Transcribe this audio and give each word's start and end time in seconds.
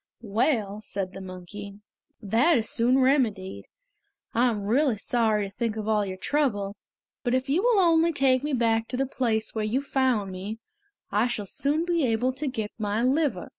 "Well," 0.23 0.81
said 0.81 1.13
the 1.13 1.21
monkey, 1.21 1.75
"that 2.23 2.57
is 2.57 2.67
soon 2.67 3.01
remedied. 3.03 3.67
I 4.33 4.49
am 4.49 4.63
really 4.63 4.97
sorry 4.97 5.47
to 5.47 5.55
think 5.55 5.77
of 5.77 5.87
all 5.87 6.03
your 6.07 6.17
trouble; 6.17 6.75
but 7.23 7.35
if 7.35 7.47
you 7.49 7.61
will 7.61 7.77
only 7.79 8.11
take 8.11 8.41
me 8.43 8.53
back 8.53 8.87
to 8.87 8.97
the 8.97 9.05
place 9.05 9.53
where 9.53 9.63
you 9.63 9.79
found 9.79 10.31
me, 10.31 10.57
I 11.11 11.27
shall 11.27 11.45
soon 11.45 11.85
be 11.85 12.03
able 12.03 12.33
to 12.33 12.47
get 12.47 12.71
my 12.79 13.03
liver." 13.03 13.49